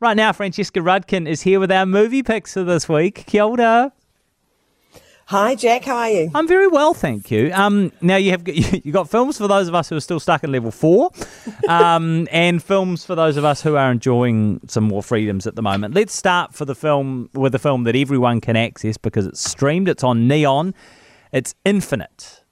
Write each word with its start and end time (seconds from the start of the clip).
Right 0.00 0.16
now, 0.16 0.32
Francesca 0.32 0.80
Rudkin 0.80 1.28
is 1.28 1.42
here 1.42 1.60
with 1.60 1.70
our 1.70 1.84
movie 1.84 2.22
picks 2.22 2.54
for 2.54 2.64
this 2.64 2.88
week. 2.88 3.24
Kia 3.26 3.44
ora. 3.44 3.92
Hi, 5.26 5.54
Jack. 5.54 5.84
How 5.84 5.96
are 5.98 6.08
you? 6.08 6.30
I'm 6.34 6.48
very 6.48 6.68
well, 6.68 6.94
thank 6.94 7.30
you. 7.30 7.52
Um, 7.52 7.92
now 8.00 8.16
you 8.16 8.30
have 8.30 8.48
you 8.48 8.92
got 8.92 9.10
films 9.10 9.36
for 9.36 9.46
those 9.46 9.68
of 9.68 9.74
us 9.74 9.90
who 9.90 9.96
are 9.96 10.00
still 10.00 10.18
stuck 10.18 10.42
in 10.42 10.52
level 10.52 10.70
four, 10.70 11.10
um, 11.68 12.26
and 12.32 12.62
films 12.62 13.04
for 13.04 13.14
those 13.14 13.36
of 13.36 13.44
us 13.44 13.60
who 13.60 13.76
are 13.76 13.92
enjoying 13.92 14.62
some 14.68 14.84
more 14.84 15.02
freedoms 15.02 15.46
at 15.46 15.54
the 15.54 15.60
moment. 15.60 15.92
Let's 15.92 16.14
start 16.14 16.54
for 16.54 16.64
the 16.64 16.74
film 16.74 17.28
with 17.34 17.52
the 17.52 17.58
film 17.58 17.84
that 17.84 17.94
everyone 17.94 18.40
can 18.40 18.56
access 18.56 18.96
because 18.96 19.26
it's 19.26 19.46
streamed. 19.46 19.86
It's 19.86 20.02
on 20.02 20.26
Neon. 20.26 20.74
It's 21.30 21.54
Infinite. 21.66 22.42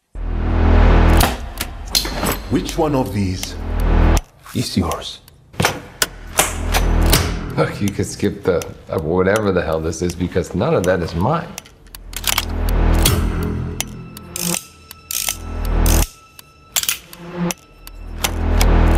Which 2.51 2.77
one 2.77 2.95
of 2.95 3.15
these 3.15 3.57
is 4.55 4.77
yours? 4.77 5.23
Look, 7.59 7.81
you 7.81 7.89
could 7.89 8.07
skip 8.07 8.45
the 8.45 8.65
uh, 8.89 9.01
whatever 9.01 9.51
the 9.51 9.61
hell 9.61 9.81
this 9.81 10.01
is 10.01 10.15
because 10.15 10.55
none 10.55 10.77
of 10.77 10.85
that 10.85 11.01
is 11.01 11.13
mine. 11.17 11.49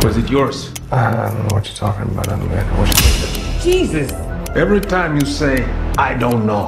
Was 0.03 0.15
it 0.15 0.29
yours? 0.29 0.71
I 0.91 1.29
don't 1.29 1.39
know 1.39 1.55
what 1.55 1.65
you're 1.65 1.73
talking 1.73 2.03
about, 2.03 2.27
young 2.27 2.47
man. 2.49 2.77
What 2.77 2.87
you 2.87 3.61
Jesus. 3.61 4.11
Every 4.55 4.79
time 4.79 5.15
you 5.15 5.25
say, 5.25 5.63
I 5.97 6.13
don't 6.13 6.45
know, 6.45 6.67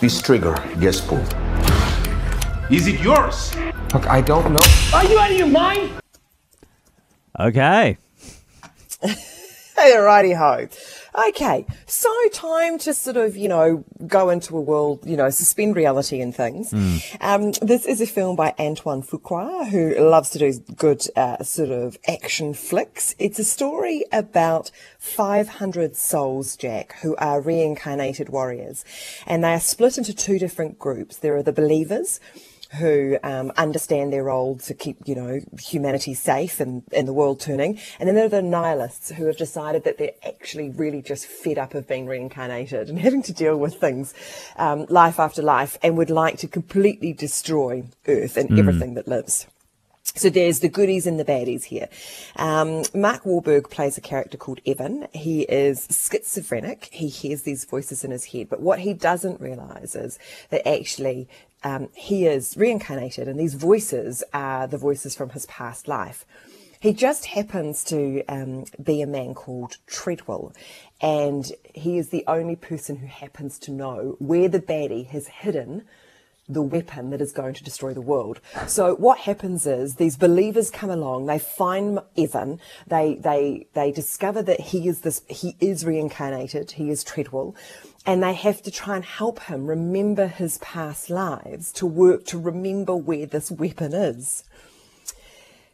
this 0.00 0.20
trigger 0.20 0.56
gets 0.80 1.00
pulled. 1.00 1.36
Is 2.68 2.88
it 2.88 2.98
yours? 2.98 3.54
Look, 3.94 4.08
I 4.08 4.22
don't 4.22 4.52
know. 4.52 4.66
Are 4.92 5.04
you 5.04 5.16
out 5.16 5.30
of 5.30 5.38
your 5.38 5.46
mind? 5.46 5.92
Okay. 7.38 7.96
Hey, 9.78 9.96
righty 9.96 10.32
ho. 10.32 10.66
Okay, 11.28 11.66
so 11.86 12.10
time 12.32 12.78
to 12.80 12.92
sort 12.92 13.16
of, 13.16 13.36
you 13.36 13.48
know, 13.48 13.84
go 14.06 14.30
into 14.30 14.56
a 14.56 14.60
world, 14.60 15.00
you 15.04 15.16
know, 15.16 15.30
suspend 15.30 15.74
reality 15.74 16.20
and 16.20 16.34
things. 16.34 16.72
Um, 17.20 17.52
this 17.62 17.86
is 17.86 18.00
a 18.00 18.06
film 18.06 18.36
by 18.36 18.54
Antoine 18.58 19.02
Fuqua, 19.02 19.68
who 19.68 19.98
loves 19.98 20.30
to 20.30 20.38
do 20.38 20.52
good 20.76 21.06
uh, 21.16 21.42
sort 21.42 21.70
of 21.70 21.98
action 22.06 22.54
flicks. 22.54 23.14
It's 23.18 23.38
a 23.38 23.44
story 23.44 24.04
about 24.12 24.70
500 24.98 25.96
souls, 25.96 26.56
Jack, 26.56 26.96
who 27.00 27.16
are 27.16 27.40
reincarnated 27.40 28.28
warriors. 28.28 28.84
And 29.26 29.42
they 29.42 29.54
are 29.54 29.60
split 29.60 29.98
into 29.98 30.14
two 30.14 30.38
different 30.38 30.78
groups. 30.78 31.16
There 31.16 31.36
are 31.36 31.42
the 31.42 31.52
believers, 31.52 32.20
who 32.76 33.18
um, 33.22 33.50
understand 33.56 34.12
their 34.12 34.24
role 34.24 34.58
to 34.58 34.74
keep, 34.74 34.96
you 35.06 35.14
know, 35.14 35.40
humanity 35.60 36.14
safe 36.14 36.60
and, 36.60 36.82
and 36.92 37.08
the 37.08 37.12
world 37.12 37.40
turning. 37.40 37.78
And 37.98 38.06
then 38.06 38.14
there 38.14 38.26
are 38.26 38.28
the 38.28 38.42
nihilists 38.42 39.10
who 39.10 39.26
have 39.26 39.36
decided 39.36 39.84
that 39.84 39.98
they're 39.98 40.12
actually 40.24 40.70
really 40.70 41.02
just 41.02 41.26
fed 41.26 41.58
up 41.58 41.74
of 41.74 41.88
being 41.88 42.06
reincarnated 42.06 42.88
and 42.88 42.98
having 42.98 43.22
to 43.22 43.32
deal 43.32 43.56
with 43.56 43.80
things, 43.80 44.12
um, 44.56 44.86
life 44.88 45.18
after 45.18 45.42
life, 45.42 45.78
and 45.82 45.96
would 45.96 46.10
like 46.10 46.38
to 46.38 46.48
completely 46.48 47.12
destroy 47.12 47.84
Earth 48.06 48.36
and 48.36 48.58
everything 48.58 48.94
that 48.94 49.08
lives. 49.08 49.46
So 50.14 50.30
there's 50.30 50.60
the 50.60 50.68
goodies 50.68 51.06
and 51.06 51.18
the 51.18 51.24
baddies 51.24 51.64
here. 51.64 51.88
Um, 52.36 52.84
Mark 52.94 53.24
Wahlberg 53.24 53.70
plays 53.70 53.98
a 53.98 54.00
character 54.00 54.36
called 54.36 54.60
Evan. 54.66 55.06
He 55.12 55.42
is 55.42 55.86
schizophrenic. 55.90 56.88
He 56.90 57.08
hears 57.08 57.42
these 57.42 57.64
voices 57.64 58.04
in 58.04 58.10
his 58.10 58.26
head, 58.26 58.48
but 58.48 58.60
what 58.60 58.80
he 58.80 58.94
doesn't 58.94 59.40
realize 59.40 59.94
is 59.94 60.18
that 60.50 60.66
actually 60.66 61.28
um, 61.64 61.88
he 61.94 62.26
is 62.26 62.56
reincarnated, 62.56 63.28
and 63.28 63.38
these 63.38 63.54
voices 63.54 64.22
are 64.32 64.66
the 64.66 64.78
voices 64.78 65.14
from 65.14 65.30
his 65.30 65.46
past 65.46 65.88
life. 65.88 66.24
He 66.80 66.92
just 66.92 67.26
happens 67.26 67.82
to 67.84 68.22
um, 68.28 68.64
be 68.80 69.02
a 69.02 69.06
man 69.06 69.34
called 69.34 69.78
Treadwell, 69.88 70.52
and 71.00 71.50
he 71.74 71.98
is 71.98 72.10
the 72.10 72.24
only 72.28 72.54
person 72.54 72.96
who 72.96 73.08
happens 73.08 73.58
to 73.60 73.72
know 73.72 74.16
where 74.20 74.48
the 74.48 74.60
baddie 74.60 75.06
has 75.08 75.26
hidden 75.26 75.84
the 76.48 76.62
weapon 76.62 77.10
that 77.10 77.20
is 77.20 77.32
going 77.32 77.54
to 77.54 77.64
destroy 77.64 77.92
the 77.92 78.00
world. 78.00 78.40
So 78.66 78.94
what 78.96 79.18
happens 79.18 79.66
is 79.66 79.96
these 79.96 80.16
believers 80.16 80.70
come 80.70 80.90
along, 80.90 81.26
they 81.26 81.38
find 81.38 82.00
Evan, 82.16 82.60
they 82.86 83.16
they 83.16 83.66
they 83.74 83.92
discover 83.92 84.42
that 84.42 84.60
he 84.60 84.88
is 84.88 85.00
this 85.00 85.22
he 85.28 85.56
is 85.60 85.84
reincarnated, 85.84 86.72
he 86.72 86.90
is 86.90 87.04
Treadwell, 87.04 87.54
and 88.06 88.22
they 88.22 88.32
have 88.32 88.62
to 88.62 88.70
try 88.70 88.96
and 88.96 89.04
help 89.04 89.40
him 89.40 89.66
remember 89.66 90.26
his 90.26 90.58
past 90.58 91.10
lives 91.10 91.72
to 91.72 91.86
work 91.86 92.24
to 92.26 92.38
remember 92.38 92.96
where 92.96 93.26
this 93.26 93.50
weapon 93.50 93.92
is. 93.92 94.44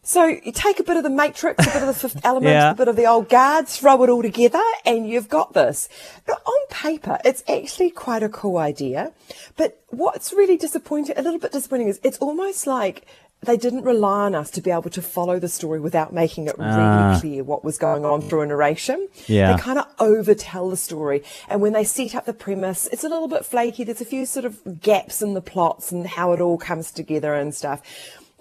So 0.04 0.26
you 0.26 0.52
take 0.52 0.78
a 0.78 0.82
bit 0.82 0.98
of 0.98 1.02
the 1.02 1.10
Matrix, 1.10 1.66
a 1.66 1.70
bit 1.70 1.82
of 1.82 1.88
the 1.88 1.94
Fifth 1.94 2.20
Element, 2.24 2.52
Yeah. 2.52 2.72
a 2.72 2.74
bit 2.74 2.88
of 2.88 2.96
the 2.96 3.06
old 3.06 3.28
guard, 3.30 3.66
throw 3.66 4.02
it 4.04 4.10
all 4.10 4.22
together, 4.22 4.62
and 4.84 5.08
you've 5.08 5.30
got 5.30 5.54
this. 5.54 5.88
Now, 6.28 6.34
on 6.34 6.66
paper, 6.68 7.18
it's 7.24 7.42
actually 7.48 7.90
quite 7.90 8.22
a 8.22 8.28
cool 8.28 8.58
idea, 8.58 9.12
but 9.56 9.80
what's 9.88 10.32
really 10.32 10.58
disappointing, 10.58 11.16
a 11.16 11.22
little 11.22 11.40
bit 11.40 11.52
disappointing, 11.52 11.88
is 11.88 12.00
it's 12.04 12.18
almost 12.18 12.66
like 12.66 13.06
they 13.42 13.56
didn't 13.56 13.82
rely 13.82 14.24
on 14.26 14.34
us 14.34 14.50
to 14.50 14.60
be 14.60 14.70
able 14.70 14.90
to 14.90 15.02
follow 15.02 15.38
the 15.38 15.48
story 15.48 15.80
without 15.80 16.12
making 16.12 16.46
it 16.48 16.58
really 16.58 16.70
ah. 16.70 17.18
clear 17.20 17.42
what 17.42 17.64
was 17.64 17.78
going 17.78 18.04
on 18.04 18.20
through 18.22 18.42
a 18.42 18.46
narration. 18.46 19.08
Yeah. 19.26 19.52
They 19.54 19.62
kind 19.62 19.78
of 19.78 19.96
overtell 19.96 20.70
the 20.70 20.76
story, 20.76 21.22
and 21.48 21.62
when 21.62 21.72
they 21.72 21.84
set 21.84 22.14
up 22.14 22.26
the 22.26 22.34
premise, 22.34 22.88
it's 22.92 23.04
a 23.04 23.08
little 23.08 23.28
bit 23.28 23.46
flaky. 23.46 23.84
There's 23.84 24.00
a 24.02 24.06
few 24.06 24.26
sort 24.26 24.44
of 24.44 24.82
gaps 24.82 25.22
in 25.22 25.32
the 25.32 25.40
plots 25.40 25.92
and 25.92 26.06
how 26.06 26.32
it 26.32 26.40
all 26.40 26.58
comes 26.58 26.90
together 26.90 27.34
and 27.34 27.54
stuff. 27.54 27.80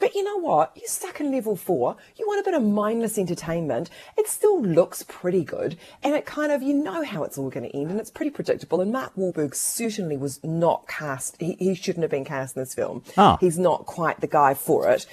But 0.04 0.16
you 0.16 0.24
know 0.26 0.36
what? 0.36 0.74
You're 0.76 0.90
stuck 0.90 1.22
in 1.22 1.32
level 1.32 1.56
four. 1.56 1.96
You 2.18 2.28
want 2.28 2.42
a 2.42 2.44
bit 2.44 2.54
of 2.54 2.62
mindless 2.62 3.18
entertainment. 3.18 3.90
It 4.18 4.28
still 4.28 4.62
looks 4.62 5.02
pretty 5.08 5.46
good. 5.46 5.78
And 6.04 6.14
it 6.14 6.26
kind 6.26 6.52
of, 6.52 6.62
you 6.62 6.74
know 6.74 7.06
how 7.06 7.24
it's 7.24 7.38
all 7.38 7.50
going 7.50 7.70
to 7.70 7.74
end 7.74 7.90
and 7.90 8.02
it's 8.02 8.12
pretty 8.12 8.30
predictable. 8.30 8.82
And 8.82 8.92
Mark 8.92 9.16
Wahlberg 9.16 9.56
certainly 9.56 10.18
was 10.18 10.44
not 10.44 10.90
cast. 10.90 11.40
He, 11.40 11.56
he 11.58 11.74
shouldn't 11.74 12.02
have 12.02 12.12
been 12.12 12.26
cast 12.26 12.58
in 12.58 12.64
this 12.64 12.74
film. 12.74 13.02
Oh. 13.18 13.38
He's 13.40 13.58
not 13.58 13.86
quite 13.86 14.20
the 14.20 14.28
guy 14.28 14.56
for 14.56 14.90
it. 14.90 15.06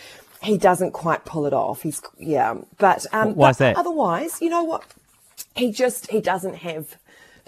He 0.42 0.58
doesn't 0.58 0.90
quite 0.90 1.24
pull 1.24 1.46
it 1.46 1.52
off. 1.52 1.82
He's, 1.82 2.02
yeah. 2.18 2.56
But, 2.78 3.06
um, 3.12 3.36
Why 3.36 3.50
is 3.50 3.58
but 3.58 3.74
that? 3.74 3.76
otherwise, 3.76 4.42
you 4.42 4.50
know 4.50 4.64
what? 4.64 4.82
He 5.54 5.70
just, 5.70 6.10
he 6.10 6.20
doesn't 6.20 6.56
have 6.56 6.96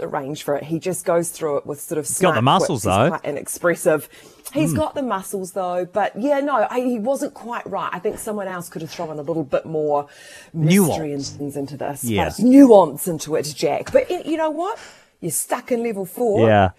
the 0.02 0.08
range 0.08 0.42
for 0.42 0.54
it. 0.56 0.64
He 0.64 0.78
just 0.78 1.06
goes 1.06 1.30
through 1.30 1.58
it 1.58 1.66
with 1.66 1.80
sort 1.80 1.98
of 1.98 2.20
got 2.20 2.34
the 2.34 2.42
muscles, 2.42 2.82
though. 2.82 3.04
He's 3.04 3.10
quite 3.10 3.24
inexpressive. 3.24 4.08
He's 4.52 4.72
hmm. 4.72 4.76
got 4.76 4.94
the 4.94 5.02
muscles 5.02 5.52
though, 5.52 5.86
but 5.86 6.12
yeah, 6.20 6.40
no, 6.40 6.66
I, 6.68 6.80
he 6.80 6.98
wasn't 6.98 7.32
quite 7.32 7.66
right. 7.66 7.88
I 7.90 7.98
think 7.98 8.18
someone 8.18 8.48
else 8.48 8.68
could 8.68 8.82
have 8.82 8.90
thrown 8.90 9.18
a 9.18 9.22
little 9.22 9.44
bit 9.44 9.64
more 9.64 10.08
mystery 10.52 11.12
and 11.12 11.22
Nuance. 11.22 11.30
things 11.30 11.56
into 11.56 11.78
this. 11.78 12.04
Yeah. 12.04 12.30
Nuance 12.38 13.08
into 13.08 13.34
it, 13.36 13.50
Jack. 13.56 13.92
But 13.92 14.10
you 14.10 14.36
know 14.36 14.50
what? 14.50 14.78
You're 15.20 15.30
stuck 15.30 15.72
in 15.72 15.82
level 15.82 16.04
four. 16.04 16.46
Yeah. 16.46 16.70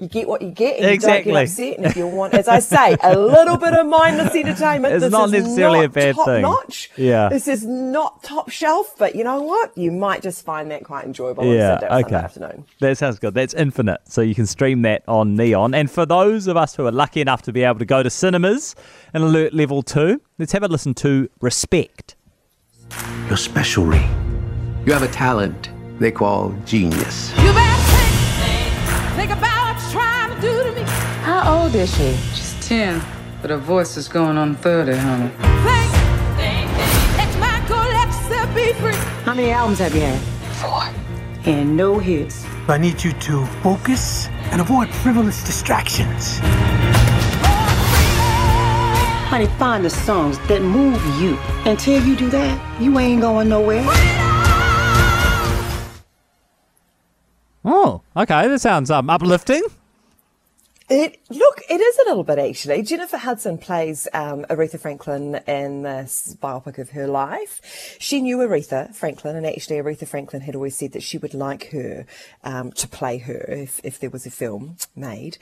You 0.00 0.08
get 0.08 0.26
what 0.26 0.42
you 0.42 0.50
get, 0.50 0.78
and 0.80 0.86
Exactly. 0.90 1.30
you 1.30 1.36
don't 1.36 1.44
get 1.44 1.50
upset. 1.50 1.76
And 1.76 1.86
if 1.86 1.96
you 1.96 2.08
want, 2.08 2.34
as 2.34 2.48
I 2.48 2.58
say, 2.58 2.96
a 3.00 3.16
little 3.18 3.56
bit 3.56 3.74
of 3.74 3.86
mindless 3.86 4.34
entertainment, 4.34 4.92
It's 4.92 5.04
this 5.04 5.12
not 5.12 5.26
is 5.26 5.32
necessarily 5.44 5.78
not 5.78 5.84
a 5.84 5.88
bad 5.88 6.14
top 6.16 6.26
thing. 6.26 6.42
Notch. 6.42 6.90
Yeah. 6.96 7.28
this 7.28 7.46
is 7.46 7.64
not 7.64 8.20
top 8.24 8.50
shelf, 8.50 8.92
but 8.98 9.14
you 9.14 9.22
know 9.22 9.40
what? 9.42 9.76
You 9.78 9.92
might 9.92 10.20
just 10.20 10.44
find 10.44 10.68
that 10.72 10.82
quite 10.82 11.04
enjoyable. 11.04 11.44
Yeah, 11.44 11.78
Saturday 11.78 12.06
okay. 12.06 12.14
afternoon. 12.16 12.64
That 12.80 12.98
sounds 12.98 13.20
good. 13.20 13.34
That's 13.34 13.54
infinite. 13.54 14.00
So 14.08 14.20
you 14.20 14.34
can 14.34 14.46
stream 14.46 14.82
that 14.82 15.04
on 15.06 15.36
Neon. 15.36 15.74
And 15.74 15.88
for 15.88 16.04
those 16.04 16.48
of 16.48 16.56
us 16.56 16.74
who 16.74 16.84
are 16.86 16.92
lucky 16.92 17.20
enough 17.20 17.42
to 17.42 17.52
be 17.52 17.62
able 17.62 17.78
to 17.78 17.84
go 17.84 18.02
to 18.02 18.10
cinemas 18.10 18.74
and 19.14 19.22
Alert 19.22 19.54
Level 19.54 19.80
2, 19.82 20.20
let's 20.40 20.50
have 20.50 20.64
a 20.64 20.68
listen 20.68 20.94
to 20.94 21.28
Respect. 21.40 22.16
You're 23.28 23.36
special, 23.36 23.84
Ray. 23.84 24.04
You 24.86 24.92
have 24.92 25.02
a 25.04 25.08
talent 25.08 25.70
they 26.00 26.10
call 26.10 26.52
genius. 26.64 27.30
You 27.38 27.52
better 27.52 27.82
think, 27.92 29.16
think 29.16 29.30
How 31.44 31.64
old 31.64 31.74
is 31.74 31.94
she? 31.94 32.16
She's 32.32 32.56
10, 32.66 33.02
but 33.42 33.50
her 33.50 33.58
voice 33.58 33.98
is 33.98 34.08
going 34.08 34.38
on 34.38 34.54
30, 34.56 34.96
honey. 34.96 35.28
Think, 36.38 36.72
let 37.18 37.38
my 37.38 37.60
let 37.68 38.06
yourself 38.06 38.54
be 38.54 38.72
free. 38.72 38.94
How 39.24 39.34
many 39.34 39.50
albums 39.50 39.78
have 39.80 39.94
you 39.94 40.00
had? 40.00 40.18
Four. 40.56 40.88
And 41.44 41.76
no 41.76 41.98
hits. 41.98 42.46
I 42.66 42.78
need 42.78 43.04
you 43.04 43.12
to 43.12 43.44
focus 43.62 44.28
and 44.52 44.62
avoid 44.62 44.88
frivolous 44.88 45.44
distractions. 45.44 46.38
Honey, 49.28 49.46
find 49.58 49.84
the 49.84 49.90
songs 49.90 50.38
that 50.48 50.62
move 50.62 50.98
you. 51.20 51.36
Until 51.70 52.02
you 52.02 52.16
do 52.16 52.30
that, 52.30 52.80
you 52.80 52.98
ain't 52.98 53.20
going 53.20 53.50
nowhere. 53.50 53.84
Oh, 57.66 58.00
okay. 58.16 58.48
That 58.48 58.60
sounds 58.62 58.90
um, 58.90 59.10
uplifting. 59.10 59.60
It 60.90 61.18
look, 61.30 61.62
it 61.70 61.80
is 61.80 61.98
a 61.98 62.08
little 62.08 62.24
bit 62.24 62.38
actually. 62.38 62.82
Jennifer 62.82 63.16
Hudson 63.16 63.56
plays 63.56 64.06
um, 64.12 64.44
Aretha 64.50 64.78
Franklin 64.78 65.36
in 65.46 65.82
this 65.82 66.36
biopic 66.42 66.76
of 66.76 66.90
her 66.90 67.06
life. 67.06 67.96
She 67.98 68.20
knew 68.20 68.36
Aretha 68.38 68.94
Franklin, 68.94 69.34
and 69.34 69.46
actually 69.46 69.76
Aretha 69.76 70.06
Franklin 70.06 70.42
had 70.42 70.54
always 70.54 70.76
said 70.76 70.92
that 70.92 71.02
she 71.02 71.16
would 71.16 71.32
like 71.32 71.70
her 71.70 72.04
um, 72.42 72.70
to 72.72 72.86
play 72.86 73.16
her 73.16 73.46
if, 73.48 73.80
if 73.82 73.98
there 73.98 74.10
was 74.10 74.26
a 74.26 74.30
film 74.30 74.76
made. 74.94 75.38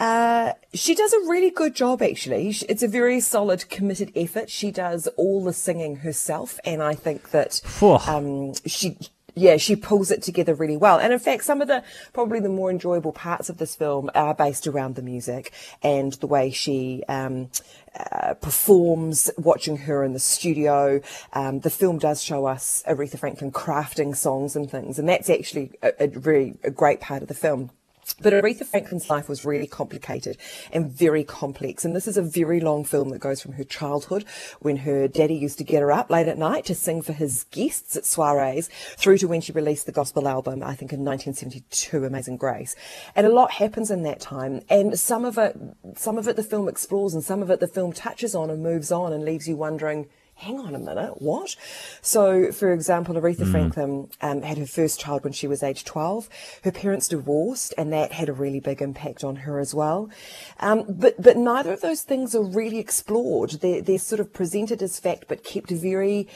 Uh, 0.00 0.54
she 0.74 0.96
does 0.96 1.12
a 1.12 1.20
really 1.20 1.50
good 1.50 1.76
job 1.76 2.02
actually. 2.02 2.48
It's 2.68 2.82
a 2.82 2.88
very 2.88 3.20
solid, 3.20 3.68
committed 3.68 4.10
effort. 4.16 4.50
She 4.50 4.72
does 4.72 5.06
all 5.16 5.44
the 5.44 5.52
singing 5.52 5.96
herself, 5.96 6.58
and 6.64 6.82
I 6.82 6.94
think 6.94 7.30
that 7.30 7.60
um, 8.08 8.54
she 8.66 8.98
yeah, 9.34 9.56
she 9.56 9.76
pulls 9.76 10.10
it 10.10 10.22
together 10.22 10.54
really 10.54 10.76
well. 10.76 10.98
And 10.98 11.12
in 11.12 11.18
fact, 11.18 11.44
some 11.44 11.60
of 11.60 11.68
the 11.68 11.82
probably 12.12 12.40
the 12.40 12.48
more 12.48 12.70
enjoyable 12.70 13.12
parts 13.12 13.48
of 13.48 13.58
this 13.58 13.74
film 13.74 14.10
are 14.14 14.34
based 14.34 14.66
around 14.66 14.94
the 14.94 15.02
music 15.02 15.52
and 15.82 16.12
the 16.14 16.26
way 16.26 16.50
she 16.50 17.02
um, 17.08 17.50
uh, 17.98 18.34
performs, 18.34 19.30
watching 19.36 19.76
her 19.78 20.04
in 20.04 20.12
the 20.12 20.18
studio. 20.18 21.00
Um, 21.32 21.60
the 21.60 21.70
film 21.70 21.98
does 21.98 22.22
show 22.22 22.46
us 22.46 22.82
Aretha 22.86 23.18
Franklin 23.18 23.52
crafting 23.52 24.16
songs 24.16 24.54
and 24.56 24.70
things, 24.70 24.98
and 24.98 25.08
that's 25.08 25.28
actually 25.28 25.72
a, 25.82 25.92
a 26.04 26.08
really 26.08 26.56
a 26.62 26.70
great 26.70 27.00
part 27.00 27.22
of 27.22 27.28
the 27.28 27.34
film. 27.34 27.70
But 28.20 28.32
Aretha 28.32 28.66
Franklin's 28.66 29.08
life 29.08 29.28
was 29.28 29.44
really 29.44 29.66
complicated 29.66 30.36
and 30.72 30.90
very 30.90 31.24
complex. 31.24 31.84
And 31.84 31.96
this 31.96 32.06
is 32.06 32.16
a 32.16 32.22
very 32.22 32.60
long 32.60 32.84
film 32.84 33.10
that 33.10 33.18
goes 33.20 33.40
from 33.40 33.52
her 33.52 33.64
childhood, 33.64 34.24
when 34.60 34.78
her 34.78 35.08
daddy 35.08 35.34
used 35.34 35.58
to 35.58 35.64
get 35.64 35.80
her 35.80 35.92
up 35.92 36.10
late 36.10 36.28
at 36.28 36.38
night 36.38 36.64
to 36.66 36.74
sing 36.74 37.02
for 37.02 37.12
his 37.12 37.44
guests 37.44 37.96
at 37.96 38.04
soirees, 38.04 38.68
through 38.96 39.18
to 39.18 39.28
when 39.28 39.40
she 39.40 39.52
released 39.52 39.86
the 39.86 39.92
gospel 39.92 40.28
album, 40.28 40.62
I 40.62 40.74
think 40.74 40.92
in 40.92 41.04
1972, 41.04 42.04
Amazing 42.04 42.36
Grace. 42.36 42.76
And 43.16 43.26
a 43.26 43.32
lot 43.32 43.52
happens 43.52 43.90
in 43.90 44.02
that 44.02 44.20
time. 44.20 44.62
And 44.68 44.98
some 44.98 45.24
of 45.24 45.38
it, 45.38 45.56
some 45.96 46.18
of 46.18 46.28
it 46.28 46.36
the 46.36 46.42
film 46.42 46.68
explores 46.68 47.14
and 47.14 47.24
some 47.24 47.42
of 47.42 47.50
it 47.50 47.60
the 47.60 47.68
film 47.68 47.92
touches 47.92 48.34
on 48.34 48.50
and 48.50 48.62
moves 48.62 48.92
on 48.92 49.12
and 49.12 49.24
leaves 49.24 49.48
you 49.48 49.56
wondering, 49.56 50.08
hang 50.40 50.58
on 50.58 50.74
a 50.74 50.78
minute, 50.78 51.20
what? 51.20 51.54
So, 52.00 52.50
for 52.50 52.72
example, 52.72 53.14
Aretha 53.14 53.44
Mm. 53.44 53.50
Franklin 53.50 54.10
um, 54.20 54.42
had 54.42 54.58
her 54.58 54.66
first 54.66 54.98
child 54.98 55.22
when 55.22 55.32
she 55.32 55.46
was 55.46 55.62
age 55.62 55.84
12. 55.84 56.28
Her 56.64 56.72
parents 56.72 57.08
divorced, 57.08 57.74
and 57.76 57.92
that 57.92 58.12
had 58.12 58.28
a 58.28 58.32
really 58.32 58.60
big 58.60 58.80
impact 58.80 59.22
on 59.22 59.36
her 59.36 59.58
as 59.58 59.74
well. 59.74 60.08
Um, 60.58 60.84
but, 60.88 61.20
but 61.20 61.36
neither 61.36 61.72
of 61.72 61.82
those 61.82 62.02
things 62.02 62.34
are 62.34 62.42
really 62.42 62.78
explored. 62.78 63.50
They're, 63.50 63.82
they're 63.82 63.98
sort 63.98 64.20
of 64.20 64.32
presented 64.32 64.82
as 64.82 64.98
fact, 64.98 65.26
but 65.28 65.44
kept 65.44 65.70
very 65.70 66.26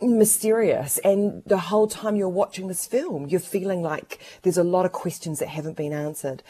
mysterious 0.00 0.98
and 0.98 1.44
the 1.46 1.58
whole 1.58 1.86
time 1.86 2.16
you're 2.16 2.28
watching 2.28 2.66
this 2.66 2.86
film 2.86 3.28
you're 3.28 3.38
feeling 3.38 3.82
like 3.82 4.18
there's 4.42 4.58
a 4.58 4.64
lot 4.64 4.84
of 4.84 4.90
questions 4.90 5.38
that 5.38 5.46
haven't 5.48 5.76
been 5.76 5.92
answered 5.92 6.42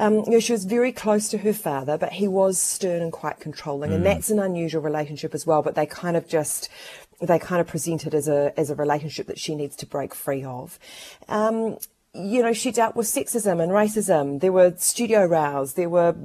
um, 0.00 0.14
you 0.24 0.30
know, 0.30 0.40
she 0.40 0.52
was 0.52 0.64
very 0.64 0.92
close 0.92 1.28
to 1.28 1.38
her 1.38 1.52
father, 1.52 1.98
but 1.98 2.14
he 2.14 2.26
was 2.26 2.58
stern 2.58 3.02
and 3.02 3.12
quite 3.12 3.38
controlling, 3.38 3.92
and 3.92 4.00
Mm. 4.00 4.04
that's 4.04 4.30
an 4.30 4.38
unusual 4.38 4.80
relationship 4.82 5.34
as 5.34 5.46
well. 5.46 5.62
But 5.62 5.74
they 5.74 5.86
kind 5.86 6.16
of 6.16 6.26
just 6.26 6.68
they 7.20 7.38
kind 7.38 7.60
of 7.60 7.66
present 7.66 8.06
it 8.06 8.14
as 8.14 8.26
a 8.26 8.52
as 8.56 8.70
a 8.70 8.74
relationship 8.74 9.26
that 9.26 9.38
she 9.38 9.54
needs 9.54 9.76
to 9.76 9.86
break 9.86 10.14
free 10.14 10.42
of. 10.42 10.78
Um, 11.28 11.76
you 12.12 12.42
know, 12.42 12.52
she 12.52 12.72
dealt 12.72 12.96
with 12.96 13.06
sexism 13.06 13.62
and 13.62 13.70
racism. 13.70 14.40
There 14.40 14.50
were 14.50 14.74
studio 14.76 15.24
rows. 15.24 15.74
There 15.74 15.88
were 15.88 16.16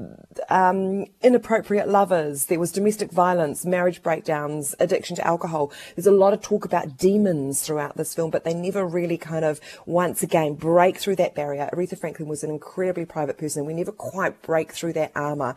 um, 0.49 1.05
inappropriate 1.21 1.87
lovers. 1.87 2.45
There 2.45 2.59
was 2.59 2.71
domestic 2.71 3.11
violence, 3.11 3.65
marriage 3.65 4.01
breakdowns, 4.01 4.73
addiction 4.79 5.15
to 5.17 5.27
alcohol. 5.27 5.71
There's 5.95 6.07
a 6.07 6.11
lot 6.11 6.33
of 6.33 6.41
talk 6.41 6.65
about 6.65 6.97
demons 6.97 7.61
throughout 7.61 7.97
this 7.97 8.15
film, 8.15 8.31
but 8.31 8.43
they 8.43 8.53
never 8.53 8.83
really 8.83 9.17
kind 9.17 9.45
of 9.45 9.61
once 9.85 10.23
again 10.23 10.55
break 10.55 10.97
through 10.97 11.17
that 11.17 11.35
barrier. 11.35 11.69
Aretha 11.71 11.99
Franklin 11.99 12.27
was 12.27 12.43
an 12.43 12.49
incredibly 12.49 13.05
private 13.05 13.37
person. 13.37 13.65
We 13.65 13.75
never 13.75 13.91
quite 13.91 14.41
break 14.41 14.71
through 14.71 14.93
that 14.93 15.11
armor 15.15 15.55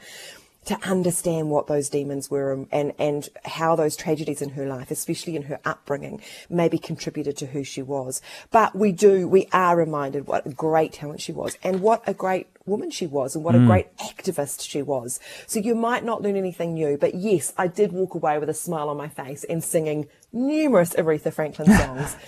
to 0.68 0.78
understand 0.88 1.50
what 1.50 1.66
those 1.66 1.88
demons 1.88 2.30
were 2.30 2.52
and, 2.52 2.68
and, 2.70 2.92
and 2.98 3.28
how 3.44 3.74
those 3.74 3.96
tragedies 3.96 4.42
in 4.42 4.50
her 4.50 4.66
life, 4.66 4.90
especially 4.90 5.34
in 5.34 5.42
her 5.44 5.58
upbringing, 5.64 6.20
maybe 6.50 6.78
contributed 6.78 7.36
to 7.38 7.46
who 7.46 7.64
she 7.64 7.82
was. 7.82 8.20
But 8.50 8.74
we 8.76 8.92
do, 8.92 9.26
we 9.26 9.48
are 9.52 9.76
reminded 9.76 10.26
what 10.26 10.46
a 10.46 10.50
great 10.50 10.92
talent 10.92 11.20
she 11.22 11.32
was 11.32 11.56
and 11.62 11.80
what 11.80 12.02
a 12.06 12.12
great 12.14 12.48
woman 12.66 12.90
she 12.90 13.06
was 13.06 13.34
and 13.34 13.42
what 13.42 13.54
a 13.54 13.58
Mm. 13.58 13.66
great 13.66 13.96
activist 13.96 14.68
she 14.68 14.82
was. 14.82 15.18
So 15.46 15.58
you 15.58 15.74
might 15.74 16.04
not 16.04 16.20
learn 16.22 16.36
anything 16.36 16.74
new, 16.74 16.98
but 16.98 17.14
yes, 17.14 17.52
I 17.56 17.66
did 17.66 17.92
walk 17.92 18.14
away 18.14 18.38
with 18.38 18.50
a 18.50 18.54
smile 18.54 18.90
on 18.90 18.96
my 18.98 19.08
face 19.08 19.44
and 19.44 19.64
singing 19.64 20.06
numerous 20.32 20.92
Aretha 20.94 21.32
Franklin 21.32 21.74
songs. 21.76 22.14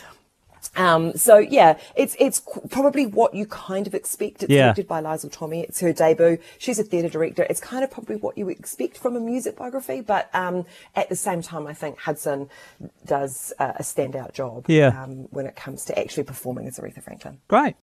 Um, 0.77 1.15
so 1.17 1.39
yeah, 1.39 1.79
it's 1.97 2.17
it's 2.19 2.43
probably 2.71 3.07
what 3.07 3.35
you 3.35 3.47
kind 3.47 3.87
of 3.87 3.95
expect. 3.95 4.43
It's 4.43 4.53
Yeah. 4.53 4.65
directed 4.67 4.87
by 4.89 5.03
Liesl 5.03 5.33
Tommy. 5.33 5.61
It's 5.63 5.81
her 5.81 5.93
debut. 5.93 6.39
She's 6.59 6.79
a 6.79 6.85
theatre 6.85 7.09
director. 7.09 7.47
It's 7.49 7.61
kind 7.61 7.83
of 7.83 7.91
probably 7.91 8.17
what 8.17 8.37
you 8.39 8.49
expect 8.49 8.99
from 8.99 9.17
a 9.17 9.21
music 9.21 9.57
biography, 9.57 10.01
but 10.01 10.29
um, 10.35 10.67
at 10.95 11.09
the 11.09 11.17
same 11.17 11.43
time, 11.43 11.67
I 11.67 11.75
think 11.75 11.99
Hudson 11.99 12.49
does 13.07 13.53
uh, 13.59 13.73
a 13.77 13.83
standout 13.83 14.33
job 14.33 14.67
Yeah. 14.69 14.89
um, 15.03 15.29
when 15.31 15.47
it 15.47 15.57
comes 15.57 15.85
to 15.87 15.99
actually 15.99 16.25
performing 16.25 16.67
as 16.67 16.79
Aretha 16.79 17.03
Franklin. 17.03 17.39
Great. 17.49 17.77